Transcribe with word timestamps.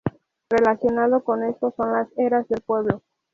Relacionado 0.49 1.23
con 1.23 1.43
esto 1.43 1.75
son 1.77 1.91
las 1.93 2.07
eras 2.17 2.47
del 2.47 2.61
pueblo. 2.61 3.03